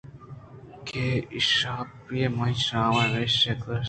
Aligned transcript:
کہ 0.87 1.03
انشپی 1.35 2.19
منی 2.35 2.55
شام 2.65 2.95
ءَ 3.01 3.05
میشے 3.11 3.53
کُش 3.61 3.79